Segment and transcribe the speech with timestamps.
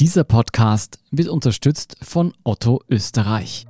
[0.00, 3.64] Dieser Podcast wird unterstützt von Otto Österreich.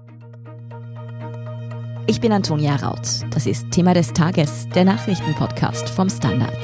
[2.07, 3.27] Ich bin Antonia Raut.
[3.29, 6.57] Das ist Thema des Tages, der Nachrichtenpodcast vom Standard.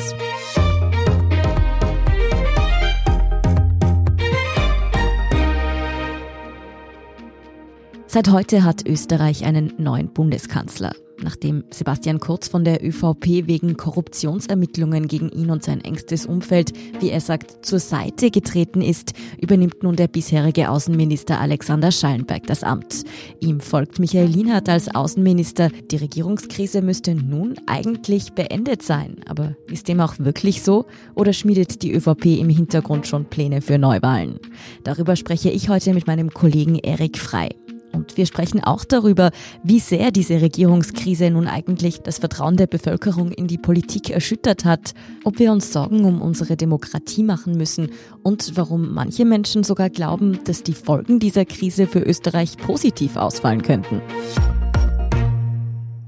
[8.06, 15.08] Seit heute hat Österreich einen neuen Bundeskanzler nachdem Sebastian Kurz von der ÖVP wegen Korruptionsermittlungen
[15.08, 19.96] gegen ihn und sein engstes Umfeld, wie er sagt, zur Seite getreten ist, übernimmt nun
[19.96, 23.04] der bisherige Außenminister Alexander Schallenberg das Amt.
[23.40, 25.70] Ihm folgt Michael Lienhardt als Außenminister.
[25.90, 29.16] Die Regierungskrise müsste nun eigentlich beendet sein.
[29.26, 30.86] Aber ist dem auch wirklich so?
[31.14, 34.38] Oder schmiedet die ÖVP im Hintergrund schon Pläne für Neuwahlen?
[34.84, 37.50] Darüber spreche ich heute mit meinem Kollegen Erik Frei.
[37.92, 39.30] Und wir sprechen auch darüber,
[39.62, 44.94] wie sehr diese Regierungskrise nun eigentlich das Vertrauen der Bevölkerung in die Politik erschüttert hat,
[45.24, 47.90] ob wir uns Sorgen um unsere Demokratie machen müssen
[48.22, 53.62] und warum manche Menschen sogar glauben, dass die Folgen dieser Krise für Österreich positiv ausfallen
[53.62, 54.00] könnten.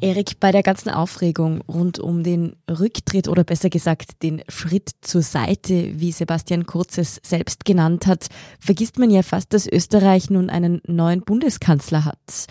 [0.02, 5.22] Erik, bei der ganzen Aufregung rund um den Rücktritt oder besser gesagt den Schritt zur
[5.22, 8.26] Seite, wie Sebastian Kurz es selbst genannt hat,
[8.58, 12.46] vergisst man ja fast, dass Österreich nun einen neuen Bundeskanzler hat.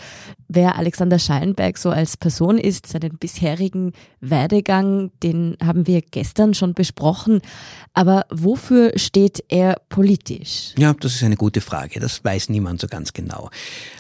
[0.48, 6.74] Wer Alexander Schallenberg so als Person ist, seinen bisherigen Werdegang, den haben wir gestern schon
[6.74, 7.42] besprochen.
[7.94, 10.74] Aber wofür steht er politisch?
[10.78, 12.00] Ja, das ist eine gute Frage.
[12.00, 13.50] Das weiß niemand so ganz genau.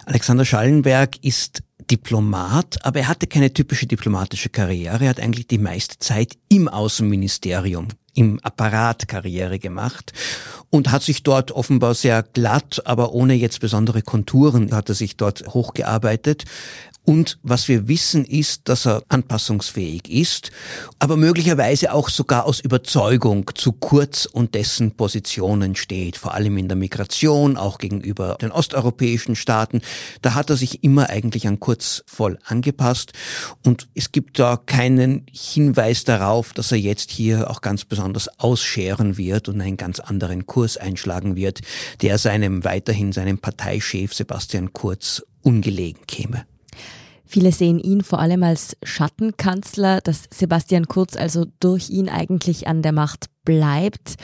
[0.05, 5.05] Alexander Schallenberg ist Diplomat, aber er hatte keine typische diplomatische Karriere.
[5.05, 10.13] Er hat eigentlich die meiste Zeit im Außenministerium im Apparat Karriere gemacht
[10.69, 15.17] und hat sich dort offenbar sehr glatt, aber ohne jetzt besondere Konturen, hat er sich
[15.17, 16.45] dort hochgearbeitet.
[17.03, 20.51] Und was wir wissen ist, dass er anpassungsfähig ist,
[20.99, 26.67] aber möglicherweise auch sogar aus Überzeugung zu Kurz und dessen Positionen steht, vor allem in
[26.67, 29.81] der Migration, auch gegenüber den osteuropäischen Staaten.
[30.21, 33.13] Da hat er sich immer eigentlich an Kurz voll angepasst
[33.65, 39.17] und es gibt da keinen Hinweis darauf, dass er jetzt hier auch ganz besonders ausscheren
[39.17, 41.61] wird und einen ganz anderen Kurs einschlagen wird,
[42.01, 46.45] der seinem weiterhin seinem Parteichef Sebastian Kurz ungelegen käme.
[47.33, 52.81] Viele sehen ihn vor allem als Schattenkanzler, dass Sebastian Kurz also durch ihn eigentlich an
[52.81, 54.15] der Macht bleibt.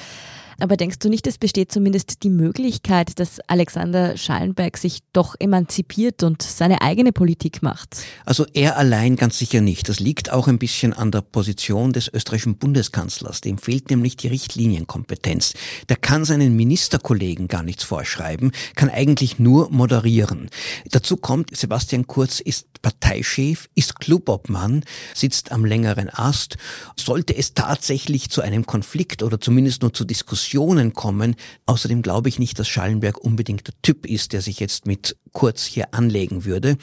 [0.59, 6.23] Aber denkst du nicht, es besteht zumindest die Möglichkeit, dass Alexander Schallenberg sich doch emanzipiert
[6.23, 7.97] und seine eigene Politik macht?
[8.25, 9.87] Also er allein ganz sicher nicht.
[9.87, 13.41] Das liegt auch ein bisschen an der Position des österreichischen Bundeskanzlers.
[13.41, 15.53] Dem fehlt nämlich die Richtlinienkompetenz.
[15.89, 20.49] Der kann seinen Ministerkollegen gar nichts vorschreiben, kann eigentlich nur moderieren.
[20.89, 26.57] Dazu kommt, Sebastian Kurz ist Parteichef, ist Clubobmann, sitzt am längeren Ast.
[26.95, 30.46] Sollte es tatsächlich zu einem Konflikt oder zumindest nur zu Diskussionen
[30.93, 31.35] kommen,
[31.65, 35.65] außerdem glaube ich nicht, dass Schallenberg unbedingt der Typ ist, der sich jetzt mit Kurz
[35.65, 36.77] hier anlegen würde.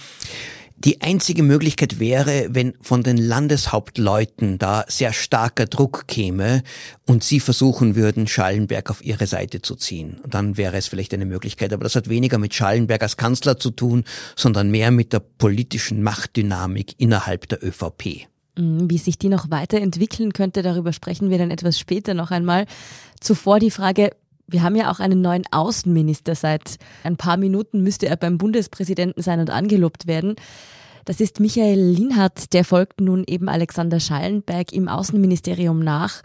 [0.77, 6.63] Die einzige Möglichkeit wäre, wenn von den Landeshauptleuten da sehr starker Druck käme
[7.07, 10.21] und sie versuchen würden, Schallenberg auf ihre Seite zu ziehen.
[10.29, 11.73] Dann wäre es vielleicht eine Möglichkeit.
[11.73, 14.05] Aber das hat weniger mit Schallenberg als Kanzler zu tun,
[14.37, 18.27] sondern mehr mit der politischen Machtdynamik innerhalb der ÖVP.
[18.57, 22.67] Wie sich die noch weiterentwickeln könnte, darüber sprechen wir dann etwas später noch einmal.
[23.25, 24.11] Zuvor die Frage,
[24.47, 26.35] wir haben ja auch einen neuen Außenminister.
[26.35, 30.37] Seit ein paar Minuten müsste er beim Bundespräsidenten sein und angelobt werden.
[31.07, 36.21] Das ist Michael Linhardt, der folgt nun eben Alexander Schallenberg im Außenministerium nach.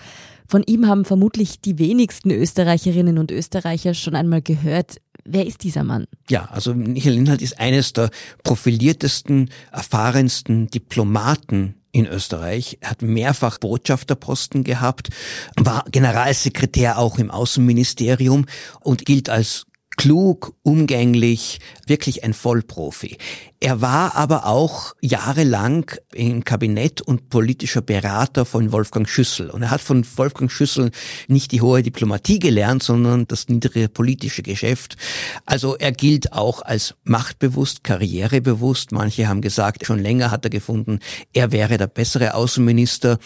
[0.46, 4.98] Von ihm haben vermutlich die wenigsten Österreicherinnen und Österreicher schon einmal gehört.
[5.32, 6.08] Wer ist dieser Mann?
[6.30, 8.10] Ja, also Michael Linhardt ist eines der
[8.44, 15.10] profiliertesten, erfahrensten Diplomaten in Österreich, er hat mehrfach Botschafterposten gehabt,
[15.56, 18.46] war Generalsekretär auch im Außenministerium
[18.82, 19.66] und gilt als
[20.00, 23.18] klug, umgänglich, wirklich ein Vollprofi.
[23.60, 29.50] Er war aber auch jahrelang im Kabinett und politischer Berater von Wolfgang Schüssel.
[29.50, 30.92] Und er hat von Wolfgang Schüssel
[31.28, 34.96] nicht die hohe Diplomatie gelernt, sondern das niedrige politische Geschäft.
[35.46, 38.94] Also er gilt auch als machtbewusst, karrierebewusst.
[38.94, 41.00] Manche haben gesagt, schon länger hat er gefunden,
[41.34, 43.20] er wäre der bessere Außenminister.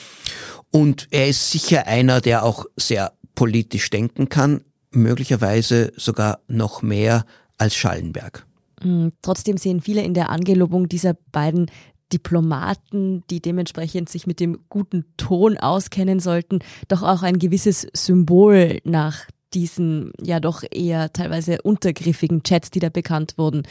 [0.72, 4.62] Und er ist sicher einer, der auch sehr politisch denken kann,
[4.94, 7.26] möglicherweise sogar noch mehr
[7.58, 8.46] als Schallenberg.
[8.82, 11.70] Mm, trotzdem sehen viele in der Angelobung dieser beiden
[12.12, 18.80] Diplomaten, die dementsprechend sich mit dem guten Ton auskennen sollten, doch auch ein gewisses Symbol
[18.84, 23.64] nach diesen ja doch eher teilweise untergriffigen Chats, die da bekannt wurden.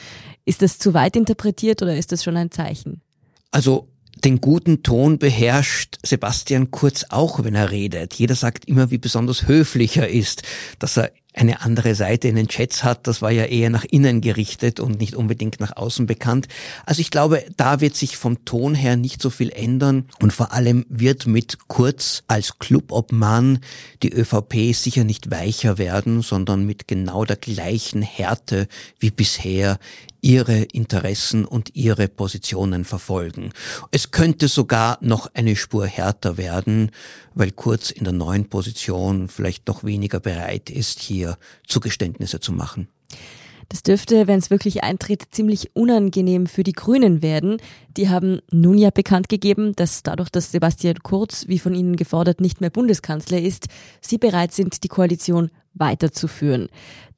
[0.44, 3.00] Ist das zu weit interpretiert oder ist das schon ein Zeichen?
[3.50, 3.88] Also
[4.24, 8.14] den guten Ton beherrscht Sebastian Kurz auch, wenn er redet.
[8.14, 10.42] Jeder sagt immer, wie besonders höflich er ist,
[10.78, 14.20] dass er eine andere Seite in den Chats hat, das war ja eher nach innen
[14.20, 16.46] gerichtet und nicht unbedingt nach außen bekannt.
[16.84, 20.52] Also ich glaube, da wird sich vom Ton her nicht so viel ändern und vor
[20.52, 23.60] allem wird mit Kurz als Clubobmann
[24.02, 28.68] die ÖVP sicher nicht weicher werden, sondern mit genau der gleichen Härte
[28.98, 29.78] wie bisher
[30.22, 33.52] ihre Interessen und ihre Positionen verfolgen.
[33.90, 36.90] Es könnte sogar noch eine Spur härter werden,
[37.34, 41.36] weil Kurz in der neuen Position vielleicht noch weniger bereit ist, hier
[41.66, 42.88] Zugeständnisse zu machen.
[43.68, 47.56] Das dürfte, wenn es wirklich eintritt, ziemlich unangenehm für die Grünen werden.
[47.96, 52.40] Die haben nun ja bekannt gegeben, dass dadurch, dass Sebastian Kurz, wie von ihnen gefordert,
[52.40, 53.68] nicht mehr Bundeskanzler ist,
[54.02, 56.68] sie bereit sind, die Koalition weiterzuführen.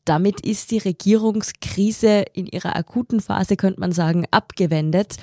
[0.04, 5.16] Damit ist die Regierungskrise in ihrer akuten Phase, könnte man sagen, abgewendet.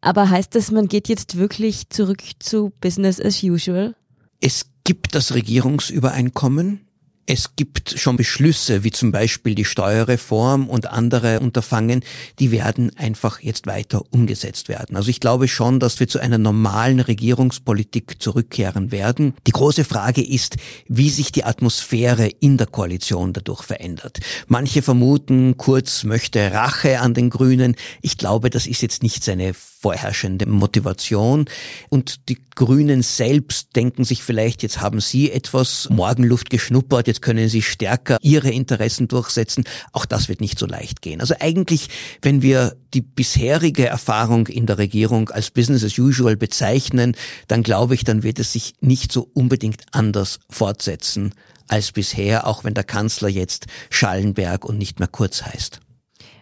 [0.00, 3.94] Aber heißt das, man geht jetzt wirklich zurück zu Business as usual?
[4.40, 6.87] Es gibt das Regierungsübereinkommen.
[7.30, 12.02] Es gibt schon Beschlüsse, wie zum Beispiel die Steuerreform und andere Unterfangen,
[12.38, 14.96] die werden einfach jetzt weiter umgesetzt werden.
[14.96, 19.34] Also ich glaube schon, dass wir zu einer normalen Regierungspolitik zurückkehren werden.
[19.46, 20.56] Die große Frage ist,
[20.88, 24.20] wie sich die Atmosphäre in der Koalition dadurch verändert.
[24.46, 27.76] Manche vermuten, Kurz möchte Rache an den Grünen.
[28.00, 31.44] Ich glaube, das ist jetzt nicht seine vorherrschende Motivation.
[31.88, 37.48] Und die Grünen selbst denken sich vielleicht, jetzt haben sie etwas Morgenluft geschnuppert, jetzt können
[37.48, 39.64] sie stärker ihre Interessen durchsetzen.
[39.92, 41.20] Auch das wird nicht so leicht gehen.
[41.20, 41.88] Also eigentlich,
[42.22, 47.14] wenn wir die bisherige Erfahrung in der Regierung als Business as usual bezeichnen,
[47.48, 51.34] dann glaube ich, dann wird es sich nicht so unbedingt anders fortsetzen
[51.68, 55.80] als bisher, auch wenn der Kanzler jetzt Schallenberg und nicht mehr Kurz heißt.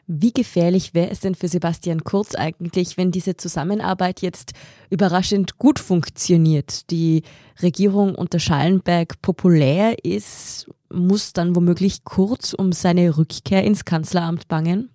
[0.09, 4.53] Wie gefährlich wäre es denn für Sebastian Kurz eigentlich, wenn diese Zusammenarbeit jetzt
[4.89, 6.91] überraschend gut funktioniert?
[6.91, 7.23] Die
[7.61, 14.91] Regierung unter Schallenberg populär ist, muss dann womöglich Kurz um seine Rückkehr ins Kanzleramt bangen?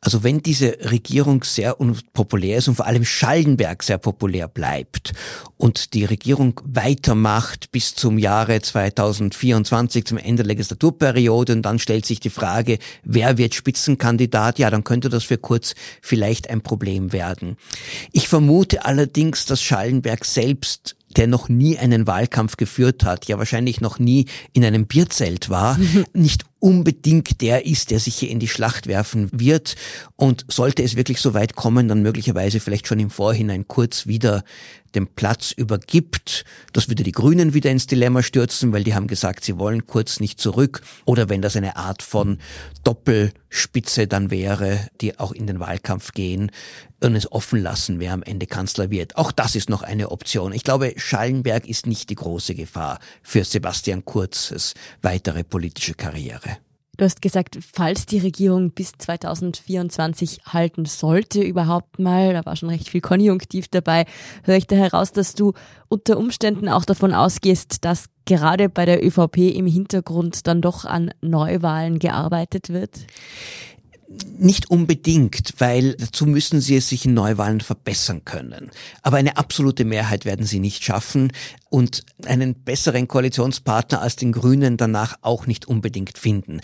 [0.00, 5.14] Also wenn diese Regierung sehr unpopulär ist und vor allem Schallenberg sehr populär bleibt
[5.56, 12.04] und die Regierung weitermacht bis zum Jahre 2024, zum Ende der Legislaturperiode und dann stellt
[12.04, 14.58] sich die Frage, wer wird Spitzenkandidat?
[14.58, 17.56] Ja, dann könnte das für kurz vielleicht ein Problem werden.
[18.12, 23.80] Ich vermute allerdings, dass Schallenberg selbst der noch nie einen Wahlkampf geführt hat, ja wahrscheinlich
[23.80, 25.78] noch nie in einem Bierzelt war,
[26.12, 29.76] nicht unbedingt der ist, der sich hier in die Schlacht werfen wird.
[30.16, 34.42] Und sollte es wirklich so weit kommen, dann möglicherweise vielleicht schon im Vorhinein kurz wieder
[34.96, 36.44] den Platz übergibt.
[36.72, 40.20] Das würde die Grünen wieder ins Dilemma stürzen, weil die haben gesagt, sie wollen kurz
[40.20, 40.82] nicht zurück.
[41.04, 42.38] Oder wenn das eine Art von
[42.82, 46.50] Doppelspitze dann wäre, die auch in den Wahlkampf gehen
[47.00, 49.16] und es offen lassen, wer am Ende Kanzler wird.
[49.16, 50.52] Auch das ist noch eine Option.
[50.52, 56.45] Ich glaube, Schallenberg ist nicht die große Gefahr für Sebastian Kurzes weitere politische Karriere.
[56.96, 62.70] Du hast gesagt, falls die Regierung bis 2024 halten sollte überhaupt mal, da war schon
[62.70, 64.06] recht viel Konjunktiv dabei,
[64.44, 65.52] höre ich da heraus, dass du
[65.88, 71.10] unter Umständen auch davon ausgehst, dass gerade bei der ÖVP im Hintergrund dann doch an
[71.20, 73.06] Neuwahlen gearbeitet wird?
[74.38, 78.70] Nicht unbedingt, weil dazu müssen sie es sich in Neuwahlen verbessern können.
[79.02, 81.32] Aber eine absolute Mehrheit werden sie nicht schaffen
[81.70, 86.60] und einen besseren Koalitionspartner als den Grünen danach auch nicht unbedingt finden.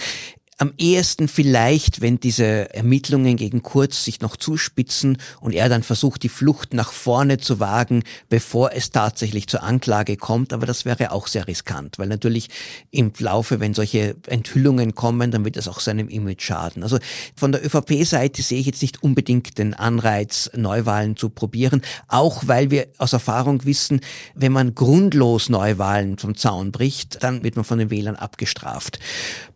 [0.59, 6.23] Am ehesten vielleicht, wenn diese Ermittlungen gegen Kurz sich noch zuspitzen und er dann versucht,
[6.23, 10.53] die Flucht nach vorne zu wagen, bevor es tatsächlich zur Anklage kommt.
[10.53, 12.49] Aber das wäre auch sehr riskant, weil natürlich
[12.91, 16.83] im Laufe, wenn solche Enthüllungen kommen, dann wird es auch seinem Image schaden.
[16.83, 16.99] Also
[17.35, 22.71] von der ÖVP-Seite sehe ich jetzt nicht unbedingt den Anreiz, Neuwahlen zu probieren, auch weil
[22.71, 24.01] wir aus Erfahrung wissen,
[24.35, 28.99] wenn man grundlos Neuwahlen vom Zaun bricht, dann wird man von den Wählern abgestraft.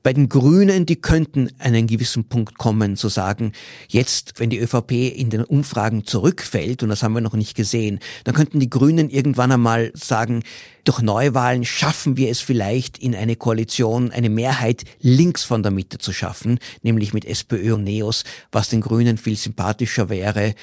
[0.07, 3.51] Bei den Grünen, die könnten einen gewissen Punkt kommen, zu sagen,
[3.89, 7.99] jetzt, wenn die ÖVP in den Umfragen zurückfällt, und das haben wir noch nicht gesehen,
[8.23, 10.45] dann könnten die Grünen irgendwann einmal sagen,
[10.85, 15.99] durch Neuwahlen schaffen wir es vielleicht in eine Koalition, eine Mehrheit links von der Mitte
[15.99, 18.23] zu schaffen, nämlich mit SPÖ und NEOS,
[18.53, 20.55] was den Grünen viel sympathischer wäre.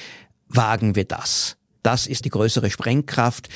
[0.48, 1.58] Wagen wir das.
[1.84, 3.50] Das ist die größere Sprengkraft.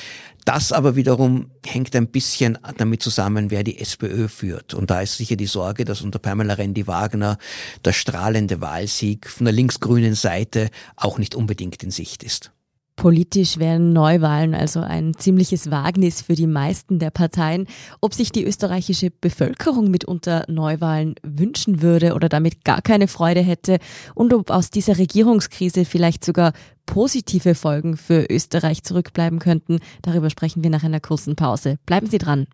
[0.45, 4.75] Das aber wiederum hängt ein bisschen damit zusammen, wer die SPÖ führt.
[4.75, 7.39] Und da ist sicher die Sorge, dass unter Pamela Rendi-Wagner
[7.83, 12.51] der strahlende Wahlsieg von der linksgrünen Seite auch nicht unbedingt in Sicht ist.
[12.99, 17.65] Politisch wären Neuwahlen also ein ziemliches Wagnis für die meisten der Parteien.
[18.01, 23.79] Ob sich die österreichische Bevölkerung mitunter Neuwahlen wünschen würde oder damit gar keine Freude hätte
[24.15, 26.51] und ob aus dieser Regierungskrise vielleicht sogar
[26.85, 31.77] positive Folgen für Österreich zurückbleiben könnten, darüber sprechen wir nach einer kurzen Pause.
[31.85, 32.47] Bleiben Sie dran.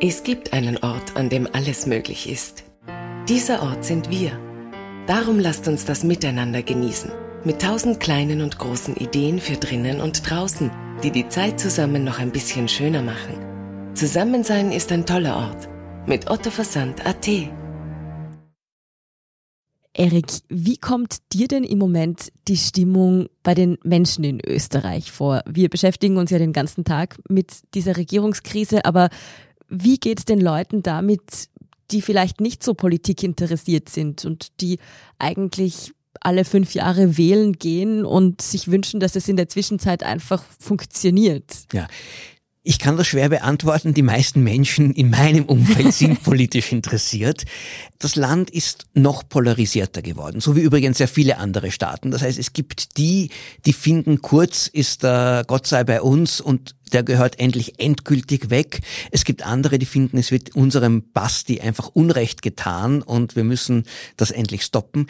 [0.00, 2.64] Es gibt einen Ort, an dem alles möglich ist.
[3.28, 4.32] Dieser Ort sind wir.
[5.06, 7.29] Darum lasst uns das miteinander genießen.
[7.42, 10.70] Mit tausend kleinen und großen Ideen für drinnen und draußen,
[11.02, 13.94] die die Zeit zusammen noch ein bisschen schöner machen.
[13.94, 15.66] Zusammensein ist ein toller Ort.
[16.06, 17.26] Mit Otto Versand AT.
[19.94, 25.42] Erik, wie kommt dir denn im Moment die Stimmung bei den Menschen in Österreich vor?
[25.48, 29.08] Wir beschäftigen uns ja den ganzen Tag mit dieser Regierungskrise, aber
[29.66, 31.48] wie geht es den Leuten damit,
[31.90, 34.78] die vielleicht nicht so politikinteressiert sind und die
[35.18, 40.42] eigentlich alle fünf Jahre wählen gehen und sich wünschen, dass es in der Zwischenzeit einfach
[40.58, 41.44] funktioniert?
[41.72, 41.88] Ja.
[42.62, 43.94] Ich kann das schwer beantworten.
[43.94, 47.44] Die meisten Menschen in meinem Umfeld sind politisch interessiert.
[47.98, 52.10] Das Land ist noch polarisierter geworden, so wie übrigens sehr viele andere Staaten.
[52.10, 53.30] Das heißt, es gibt die,
[53.64, 58.80] die finden, Kurz ist der Gott sei bei uns und der gehört endlich endgültig weg.
[59.10, 63.84] Es gibt andere, die finden, es wird unserem Basti einfach Unrecht getan und wir müssen
[64.16, 65.06] das endlich stoppen.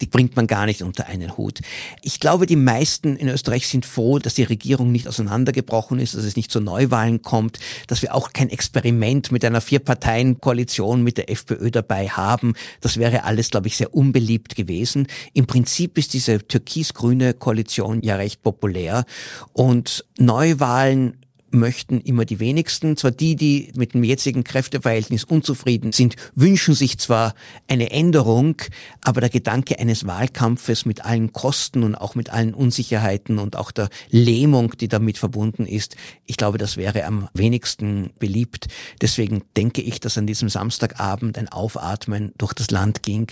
[0.00, 1.60] Die bringt man gar nicht unter einen Hut.
[2.02, 6.24] Ich glaube, die meisten in Österreich sind froh, dass die Regierung nicht auseinandergebrochen ist, dass
[6.24, 11.30] es nicht zu Neuwahlen kommt, dass wir auch kein Experiment mit einer Vier-Parteien-Koalition mit der
[11.30, 12.54] FPÖ dabei haben.
[12.80, 15.06] Das wäre alles, glaube ich, sehr unbeliebt gewesen.
[15.32, 19.04] Im Prinzip ist diese türkis-grüne Koalition ja recht populär
[19.52, 21.23] und Neuwahlen
[21.54, 22.96] möchten immer die wenigsten.
[22.96, 27.34] Zwar die, die mit dem jetzigen Kräfteverhältnis unzufrieden sind, wünschen sich zwar
[27.68, 28.56] eine Änderung,
[29.00, 33.70] aber der Gedanke eines Wahlkampfes mit allen Kosten und auch mit allen Unsicherheiten und auch
[33.70, 35.96] der Lähmung, die damit verbunden ist,
[36.26, 38.68] ich glaube, das wäre am wenigsten beliebt.
[39.00, 43.28] Deswegen denke ich, dass an diesem Samstagabend ein Aufatmen durch das Land ging.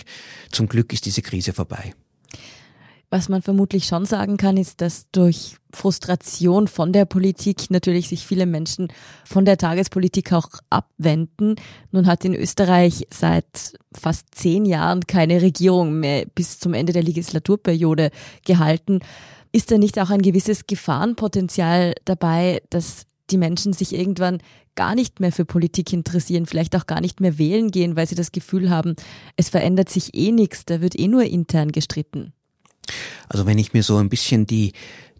[0.51, 1.93] Zum Glück ist diese Krise vorbei.
[3.13, 8.25] Was man vermutlich schon sagen kann, ist, dass durch Frustration von der Politik natürlich sich
[8.25, 8.87] viele Menschen
[9.23, 11.57] von der Tagespolitik auch abwenden.
[11.91, 17.03] Nun hat in Österreich seit fast zehn Jahren keine Regierung mehr bis zum Ende der
[17.03, 18.09] Legislaturperiode
[18.47, 19.01] gehalten.
[19.51, 24.39] Ist da nicht auch ein gewisses Gefahrenpotenzial dabei, dass die Menschen sich irgendwann
[24.73, 28.15] gar nicht mehr für Politik interessieren, vielleicht auch gar nicht mehr wählen gehen, weil sie
[28.15, 28.95] das Gefühl haben,
[29.37, 32.33] es verändert sich eh nichts, da wird eh nur intern gestritten?
[33.29, 34.73] Also wenn ich mir so ein bisschen die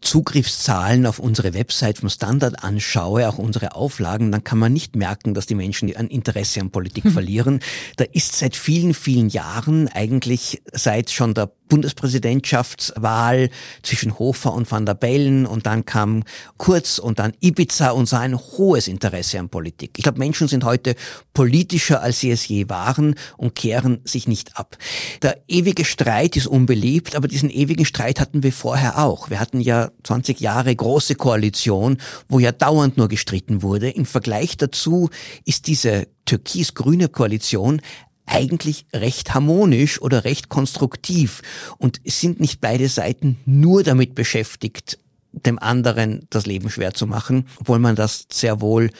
[0.04, 5.34] Zugriffszahlen auf unsere Website vom Standard anschaue, auch unsere Auflagen, dann kann man nicht merken,
[5.34, 7.62] dass die Menschen ein Interesse an Politik verlieren.
[7.96, 13.50] Da ist seit vielen, vielen Jahren, eigentlich seit schon der Bundespräsidentschaftswahl
[13.82, 16.24] zwischen Hofer und Van der Bellen und dann kam
[16.58, 19.94] Kurz und dann Ibiza und sah ein hohes Interesse an Politik.
[19.98, 20.94] Ich glaube, Menschen sind heute
[21.34, 24.78] politischer, als sie es je waren und kehren sich nicht ab.
[25.24, 29.32] Der ewige Streit ist unbeliebt, aber diesen ewigen Streit hatten wir vorher auch.
[29.32, 31.98] Wir hatten ja 20 Jahre große Koalition,
[32.30, 33.90] wo ja dauernd nur gestritten wurde.
[33.90, 35.10] Im Vergleich dazu
[35.44, 37.82] ist diese türkis-grüne Koalition
[38.26, 41.42] eigentlich recht harmonisch oder recht konstruktiv
[41.78, 44.98] und sind nicht beide Seiten nur damit beschäftigt,
[45.34, 48.92] dem anderen das Leben schwer zu machen, obwohl man das sehr wohl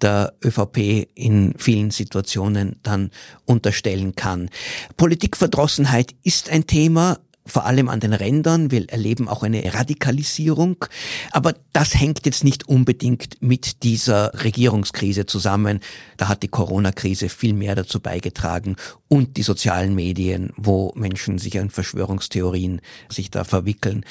[0.00, 3.10] der ÖVP in vielen Situationen dann
[3.44, 4.48] unterstellen kann.
[4.96, 8.70] Politikverdrossenheit ist ein Thema, vor allem an den Rändern.
[8.70, 10.84] Wir erleben auch eine Radikalisierung.
[11.30, 15.80] Aber das hängt jetzt nicht unbedingt mit dieser Regierungskrise zusammen.
[16.16, 18.76] Da hat die Corona-Krise viel mehr dazu beigetragen
[19.08, 24.04] und die sozialen Medien, wo Menschen sich an Verschwörungstheorien sich da verwickeln.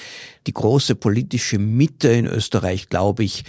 [0.48, 3.44] Die große politische Mitte in Österreich, glaube ich,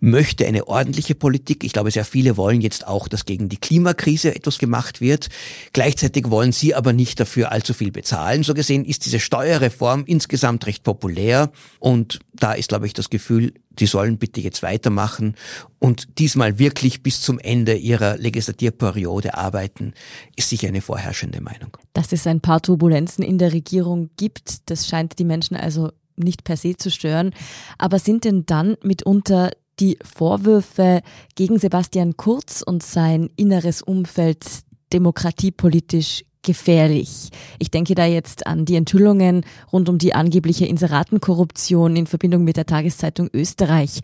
[0.00, 1.64] möchte eine ordentliche Politik.
[1.64, 5.28] Ich glaube, sehr viele wollen jetzt auch, dass gegen die Klimakrise etwas gemacht wird.
[5.72, 8.44] Gleichzeitig wollen sie aber nicht dafür allzu viel bezahlen.
[8.44, 11.50] So gesehen ist diese Steuerreform insgesamt recht populär
[11.80, 15.34] und da ist, glaube ich, das Gefühl, die sollen bitte jetzt weitermachen
[15.78, 19.92] und diesmal wirklich bis zum Ende ihrer Legislaturperiode arbeiten,
[20.36, 21.76] ist sicher eine vorherrschende Meinung.
[21.92, 26.44] Dass es ein paar Turbulenzen in der Regierung gibt, das scheint die Menschen also nicht
[26.44, 27.32] per se zu stören.
[27.78, 31.02] Aber sind denn dann mitunter die Vorwürfe
[31.34, 34.44] gegen Sebastian Kurz und sein inneres Umfeld
[34.92, 37.30] demokratiepolitisch gefährlich.
[37.58, 42.56] Ich denke da jetzt an die Enthüllungen rund um die angebliche Inseratenkorruption in Verbindung mit
[42.56, 44.00] der Tageszeitung Österreich.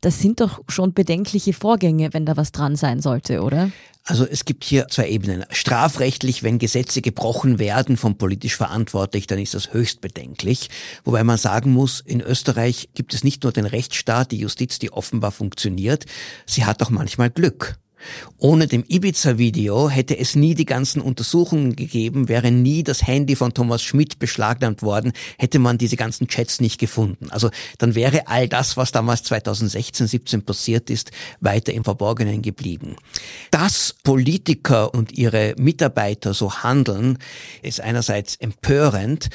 [0.00, 3.70] Das sind doch schon bedenkliche Vorgänge, wenn da was dran sein sollte, oder?
[4.04, 5.44] Also es gibt hier zwei Ebenen.
[5.50, 10.70] Strafrechtlich, wenn Gesetze gebrochen werden vom politisch Verantwortlichen, dann ist das höchst bedenklich.
[11.04, 14.92] Wobei man sagen muss, in Österreich gibt es nicht nur den Rechtsstaat, die Justiz, die
[14.92, 16.06] offenbar funktioniert,
[16.46, 17.78] sie hat auch manchmal Glück.
[18.38, 23.54] Ohne dem Ibiza-Video hätte es nie die ganzen Untersuchungen gegeben, wäre nie das Handy von
[23.54, 27.30] Thomas Schmidt beschlagnahmt worden, hätte man diese ganzen Chats nicht gefunden.
[27.30, 32.96] Also dann wäre all das, was damals 2016, 17 passiert ist, weiter im Verborgenen geblieben.
[33.50, 37.18] Dass Politiker und ihre Mitarbeiter so handeln,
[37.62, 39.28] ist einerseits empörend,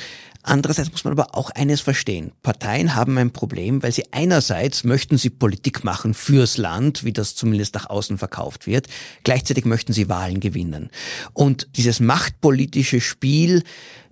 [0.47, 2.31] Andererseits muss man aber auch eines verstehen.
[2.43, 7.33] Parteien haben ein Problem, weil sie einerseits möchten sie Politik machen fürs Land, wie das
[7.33, 8.87] zumindest nach außen verkauft wird.
[9.23, 10.91] Gleichzeitig möchten sie Wahlen gewinnen.
[11.33, 13.63] Und dieses machtpolitische Spiel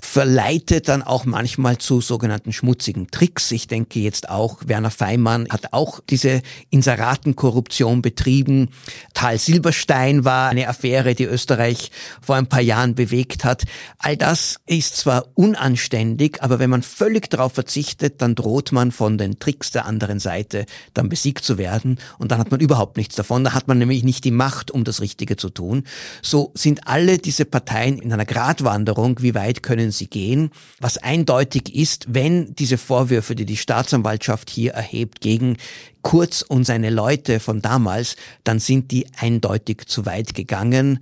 [0.04, 3.52] verleitet dann auch manchmal zu sogenannten schmutzigen Tricks.
[3.52, 8.70] Ich denke jetzt auch, Werner Feimann hat auch diese Inseratenkorruption betrieben.
[9.14, 11.90] Tal Silberstein war eine Affäre, die Österreich
[12.22, 13.64] vor ein paar Jahren bewegt hat.
[13.98, 19.18] All das ist zwar unanständig, aber wenn man völlig darauf verzichtet, dann droht man von
[19.18, 23.16] den Tricks der anderen Seite dann besiegt zu werden und dann hat man überhaupt nichts
[23.16, 23.44] davon.
[23.44, 25.84] Da hat man nämlich nicht die Macht, um das Richtige zu tun.
[26.22, 29.22] So sind alle diese Parteien in einer Gratwanderung.
[29.22, 30.52] Wie weit können sie gehen.
[30.80, 35.58] Was eindeutig ist, wenn diese Vorwürfe, die die Staatsanwaltschaft hier erhebt gegen
[36.04, 41.00] Kurz und seine Leute von damals, dann sind die eindeutig zu weit gegangen.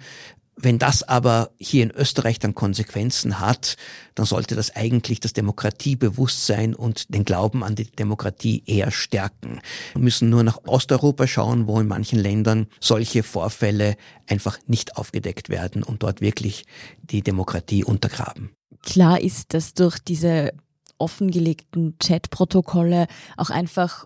[0.61, 3.77] Wenn das aber hier in Österreich dann Konsequenzen hat,
[4.15, 9.59] dann sollte das eigentlich das Demokratiebewusstsein und den Glauben an die Demokratie eher stärken.
[9.93, 13.95] Wir müssen nur nach Osteuropa schauen, wo in manchen Ländern solche Vorfälle
[14.27, 16.65] einfach nicht aufgedeckt werden und dort wirklich
[17.01, 18.51] die Demokratie untergraben.
[18.83, 20.53] Klar ist, dass durch diese
[20.97, 24.05] offengelegten Chatprotokolle auch einfach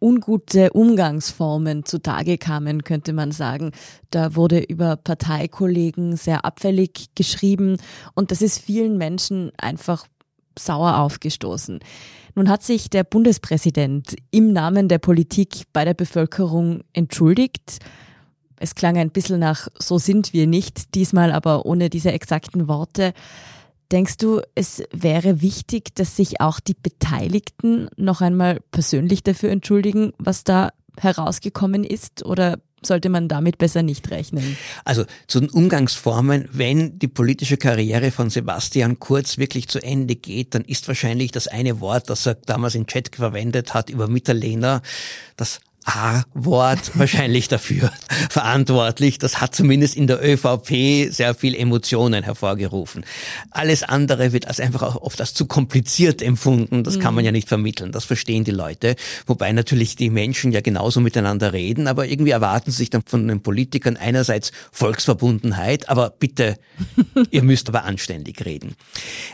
[0.00, 3.72] ungute Umgangsformen zutage kamen, könnte man sagen.
[4.10, 7.78] Da wurde über Parteikollegen sehr abfällig geschrieben
[8.14, 10.06] und das ist vielen Menschen einfach
[10.58, 11.80] sauer aufgestoßen.
[12.34, 17.78] Nun hat sich der Bundespräsident im Namen der Politik bei der Bevölkerung entschuldigt.
[18.58, 23.12] Es klang ein bisschen nach So sind wir nicht, diesmal aber ohne diese exakten Worte.
[23.92, 30.12] Denkst du, es wäre wichtig, dass sich auch die Beteiligten noch einmal persönlich dafür entschuldigen,
[30.18, 32.24] was da herausgekommen ist?
[32.24, 34.56] Oder sollte man damit besser nicht rechnen?
[34.84, 40.54] Also zu den Umgangsformen, wenn die politische Karriere von Sebastian Kurz wirklich zu Ende geht,
[40.54, 44.82] dann ist wahrscheinlich das eine Wort, das er damals im Chat verwendet hat über Mitterlehner,
[45.36, 47.92] das A-Wort wahrscheinlich dafür
[48.30, 49.18] verantwortlich.
[49.18, 53.04] Das hat zumindest in der ÖVP sehr viel Emotionen hervorgerufen.
[53.52, 56.82] Alles andere wird als einfach auch oft als zu kompliziert empfunden.
[56.82, 57.36] Das kann man ja mhm.
[57.36, 57.92] nicht vermitteln.
[57.92, 58.96] Das verstehen die Leute.
[59.26, 63.28] Wobei natürlich die Menschen ja genauso miteinander reden, aber irgendwie erwarten sie sich dann von
[63.28, 66.56] den Politikern einerseits Volksverbundenheit, aber bitte,
[67.30, 68.74] ihr müsst aber anständig reden.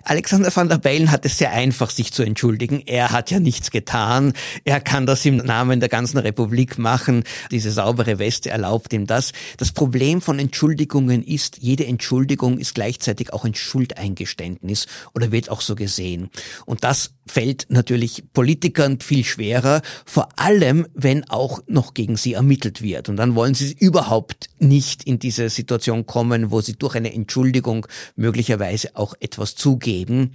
[0.05, 2.83] Alexander van der Bellen hat es sehr einfach, sich zu entschuldigen.
[2.85, 4.35] Er hat ja nichts getan.
[4.65, 7.25] Er kann das im Namen der ganzen Republik Republik machen.
[7.51, 9.33] Diese saubere Weste erlaubt ihm das.
[9.59, 15.61] Das Problem von Entschuldigungen ist, jede Entschuldigung ist gleichzeitig auch ein Schuldeingeständnis oder wird auch
[15.61, 16.31] so gesehen.
[16.67, 22.83] Und das fällt natürlich Politikern viel schwerer, vor allem wenn auch noch gegen sie ermittelt
[22.83, 23.09] wird.
[23.09, 27.87] Und dann wollen sie überhaupt nicht in diese Situation kommen, wo sie durch eine Entschuldigung
[28.17, 30.35] möglicherweise auch etwas zugeben.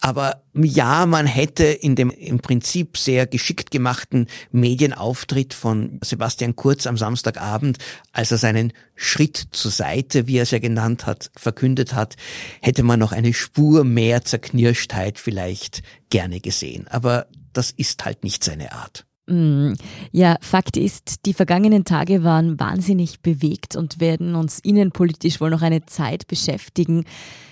[0.00, 6.86] Aber ja, man hätte in dem im Prinzip sehr geschickt gemachten Medienauftritt von Sebastian Kurz
[6.86, 7.78] am Samstagabend,
[8.12, 12.16] als er seinen Schritt zur Seite, wie er es ja genannt hat, verkündet hat,
[12.62, 16.88] hätte man noch eine Spur mehr Zerknirschtheit vielleicht gerne gesehen.
[16.88, 19.04] Aber das ist halt nicht seine Art.
[19.30, 19.74] Mm,
[20.10, 25.62] ja, Fakt ist, die vergangenen Tage waren wahnsinnig bewegt und werden uns innenpolitisch wohl noch
[25.62, 27.04] eine Zeit beschäftigen.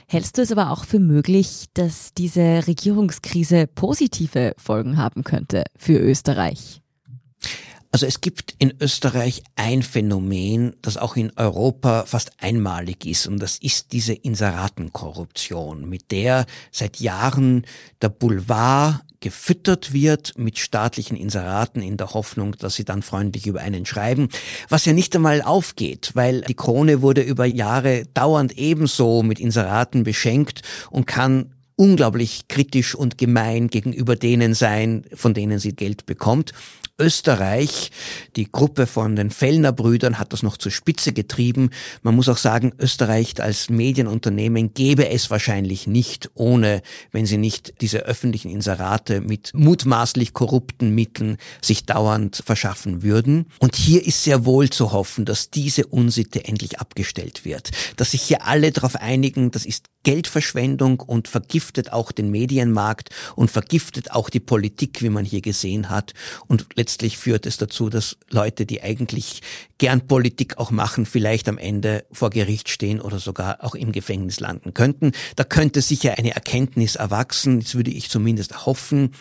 [0.09, 5.99] Hältst du es aber auch für möglich, dass diese Regierungskrise positive Folgen haben könnte für
[5.99, 6.83] Österreich?
[7.91, 13.39] Also es gibt in Österreich ein Phänomen, das auch in Europa fast einmalig ist, und
[13.39, 17.65] das ist diese Inseratenkorruption, mit der seit Jahren
[18.03, 23.61] der Boulevard gefüttert wird mit staatlichen Inseraten in der Hoffnung, dass sie dann freundlich über
[23.61, 24.29] einen schreiben,
[24.69, 30.05] was ja nicht einmal aufgeht, weil die Krone wurde über Jahre dauernd ebenso mit Inseraten
[30.05, 36.53] beschenkt und kann unglaublich kritisch und gemein gegenüber denen sein, von denen sie Geld bekommt.
[37.01, 37.93] Österreich,
[38.35, 41.71] die Gruppe von den Fellner Brüdern hat das noch zur Spitze getrieben.
[42.03, 47.75] Man muss auch sagen, Österreich als Medienunternehmen gäbe es wahrscheinlich nicht ohne, wenn sie nicht
[47.81, 53.47] diese öffentlichen Inserate mit mutmaßlich korrupten Mitteln sich dauernd verschaffen würden.
[53.61, 58.23] Und hier ist sehr wohl zu hoffen, dass diese Unsitte endlich abgestellt wird, dass sich
[58.23, 61.29] hier alle darauf einigen, das ist Geldverschwendung und
[61.69, 66.15] vergiftet auch den Medienmarkt und vergiftet auch die Politik, wie man hier gesehen hat.
[66.47, 69.43] Und letztlich führt es dazu, dass Leute, die eigentlich
[69.77, 74.41] gern Politik auch machen, vielleicht am Ende vor Gericht stehen oder sogar auch im Gefängnis
[74.41, 75.13] landen könnten.
[75.37, 79.13] Da könnte sicher eine Erkenntnis erwachsen, das würde ich zumindest hoffen.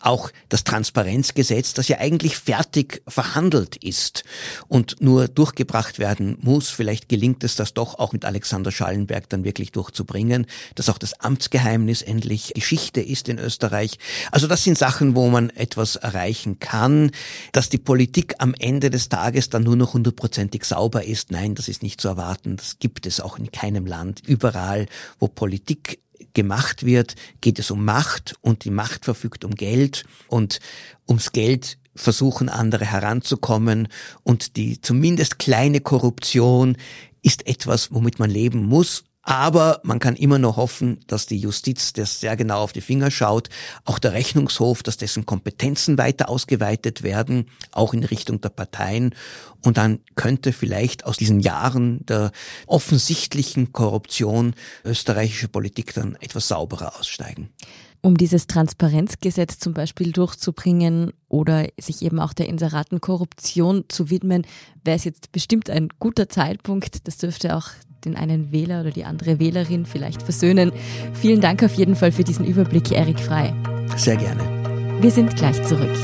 [0.00, 4.24] Auch das Transparenzgesetz, das ja eigentlich fertig verhandelt ist
[4.68, 6.70] und nur durchgebracht werden muss.
[6.70, 11.20] Vielleicht gelingt es das doch auch mit Alexander Schallenberg dann wirklich durchzubringen, dass auch das
[11.20, 13.98] Amtsgeheimnis endlich Geschichte ist in Österreich.
[14.30, 17.10] Also das sind Sachen, wo man etwas erreichen kann.
[17.52, 21.68] Dass die Politik am Ende des Tages dann nur noch hundertprozentig sauber ist, nein, das
[21.68, 22.56] ist nicht zu erwarten.
[22.56, 24.22] Das gibt es auch in keinem Land.
[24.26, 24.86] Überall,
[25.18, 26.00] wo Politik
[26.34, 30.60] gemacht wird, geht es um Macht und die Macht verfügt um Geld und
[31.08, 33.88] ums Geld versuchen andere heranzukommen
[34.22, 36.76] und die zumindest kleine Korruption
[37.22, 41.92] ist etwas, womit man leben muss aber man kann immer noch hoffen, dass die Justiz
[41.92, 43.48] das sehr genau auf die Finger schaut,
[43.84, 49.16] auch der Rechnungshof, dass dessen Kompetenzen weiter ausgeweitet werden, auch in Richtung der Parteien.
[49.64, 52.30] Und dann könnte vielleicht aus diesen Jahren der
[52.68, 57.50] offensichtlichen Korruption österreichische Politik dann etwas sauberer aussteigen.
[58.02, 64.46] Um dieses Transparenzgesetz zum Beispiel durchzubringen oder sich eben auch der Inseratenkorruption zu widmen,
[64.84, 67.08] wäre es jetzt bestimmt ein guter Zeitpunkt.
[67.08, 67.70] Das dürfte auch
[68.04, 70.72] den einen Wähler oder die andere Wählerin vielleicht versöhnen.
[71.14, 73.54] Vielen Dank auf jeden Fall für diesen Überblick, Erik Frei.
[73.96, 74.42] Sehr gerne.
[75.00, 75.96] Wir sind gleich zurück.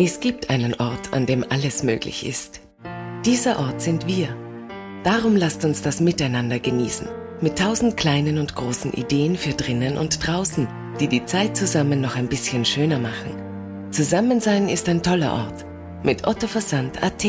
[0.00, 2.60] Es gibt einen Ort, an dem alles möglich ist.
[3.24, 4.28] Dieser Ort sind wir.
[5.02, 7.08] Darum lasst uns das miteinander genießen.
[7.40, 10.68] Mit tausend kleinen und großen Ideen für drinnen und draußen,
[11.00, 13.47] die die Zeit zusammen noch ein bisschen schöner machen.
[13.90, 15.64] Zusammensein ist ein toller Ort.
[16.04, 17.24] Mit Otto Versand AT.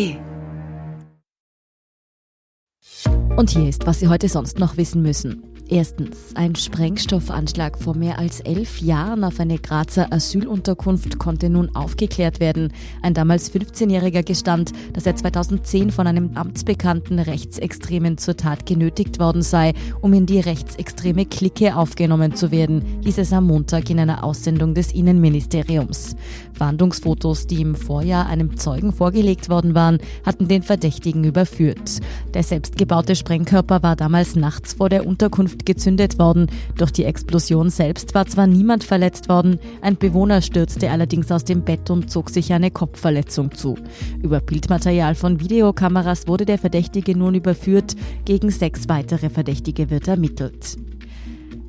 [3.37, 5.49] Und hier ist, was Sie heute sonst noch wissen müssen.
[5.71, 12.39] Erstens, ein Sprengstoffanschlag vor mehr als elf Jahren auf eine Grazer Asylunterkunft konnte nun aufgeklärt
[12.39, 12.73] werden.
[13.03, 19.43] Ein damals 15-Jähriger gestand, dass er 2010 von einem amtsbekannten Rechtsextremen zur Tat genötigt worden
[19.43, 24.23] sei, um in die rechtsextreme Clique aufgenommen zu werden, hieß es am Montag in einer
[24.23, 26.15] Aussendung des Innenministeriums.
[26.59, 32.01] Fahndungsfotos, die im Vorjahr einem Zeugen vorgelegt worden waren, hatten den Verdächtigen überführt.
[32.33, 36.47] Der selbstgebaute Sprengkörper war damals nachts vor der Unterkunft gezündet worden.
[36.77, 41.61] Durch die Explosion selbst war zwar niemand verletzt worden, ein Bewohner stürzte allerdings aus dem
[41.61, 43.75] Bett und zog sich eine Kopfverletzung zu.
[44.21, 47.95] Über Bildmaterial von Videokameras wurde der Verdächtige nun überführt,
[48.25, 50.77] gegen sechs weitere Verdächtige wird ermittelt.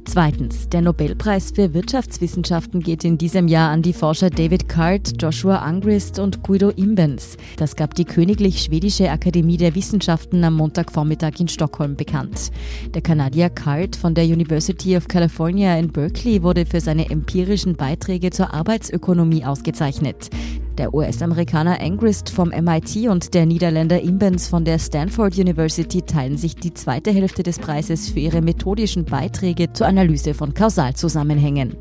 [0.05, 5.57] Zweitens, der Nobelpreis für Wirtschaftswissenschaften geht in diesem Jahr an die Forscher David Cart, Joshua
[5.57, 7.37] Angrist und Guido Imbens.
[7.57, 12.51] Das gab die Königlich Schwedische Akademie der Wissenschaften am Montagvormittag in Stockholm bekannt.
[12.95, 18.31] Der Kanadier Cart von der University of California in Berkeley wurde für seine empirischen Beiträge
[18.31, 20.31] zur Arbeitsökonomie ausgezeichnet.
[20.81, 26.57] Der US-Amerikaner Angrist vom MIT und der Niederländer Imbens von der Stanford University teilen sich
[26.57, 31.77] die zweite Hälfte des Preises für ihre methodischen Beiträge zur Analyse von Kausalzusammenhängen.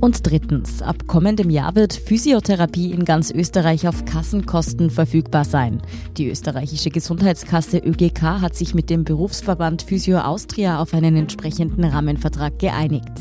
[0.00, 5.82] Und drittens, ab kommendem Jahr wird Physiotherapie in ganz Österreich auf Kassenkosten verfügbar sein.
[6.16, 12.58] Die österreichische Gesundheitskasse ÖGK hat sich mit dem Berufsverband Physio Austria auf einen entsprechenden Rahmenvertrag
[12.58, 13.12] geeinigt.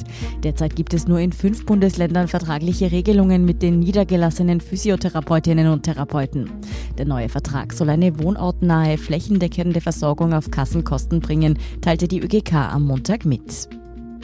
[0.41, 6.49] Derzeit gibt es nur in fünf Bundesländern vertragliche Regelungen mit den niedergelassenen Physiotherapeutinnen und Therapeuten.
[6.97, 12.85] Der neue Vertrag soll eine wohnortnahe, flächendeckende Versorgung auf Kassenkosten bringen, teilte die ÖGK am
[12.85, 13.67] Montag mit.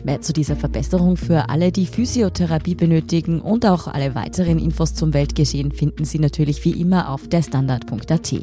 [0.06, 5.16] Mehr zu dieser Verbesserung für alle, die Physiotherapie benötigen und auch alle weiteren Infos zum
[5.16, 8.34] Weltgeschehen finden Sie natürlich wie immer auf derstandard.at.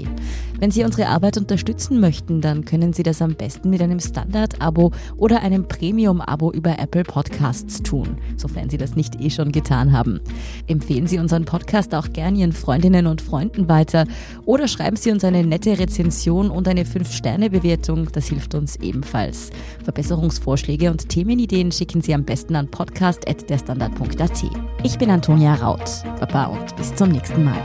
[0.58, 4.90] Wenn Sie unsere Arbeit unterstützen möchten, dann können Sie das am besten mit einem Standard-Abo
[5.16, 10.18] oder einem Premium-Abo über Apple Podcasts tun, sofern Sie das nicht eh schon getan haben.
[10.66, 14.06] Empfehlen Sie unseren Podcast auch gern Ihren Freundinnen und Freunden weiter
[14.46, 19.50] oder schreiben Sie uns eine nette Rezension und eine 5-Sterne-Bewertung, das hilft uns ebenfalls.
[19.84, 24.42] Verbesserungsvorschläge und Themenideen Ideen schicken Sie am besten an podcast.derstandard.at.
[24.84, 25.84] Ich bin Antonia Raut.
[26.18, 27.62] Baba und bis zum nächsten Mal.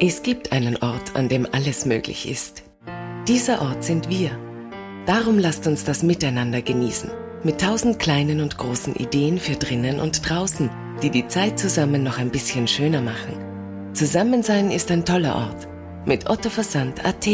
[0.00, 2.62] Es gibt einen Ort, an dem alles möglich ist.
[3.28, 4.30] Dieser Ort sind wir.
[5.04, 7.10] Darum lasst uns das miteinander genießen.
[7.44, 10.70] Mit tausend kleinen und großen Ideen für drinnen und draußen,
[11.02, 13.45] die die Zeit zusammen noch ein bisschen schöner machen.
[13.96, 15.68] Zusammensein ist ein toller Ort.
[16.04, 17.26] Mit Otto Versand.at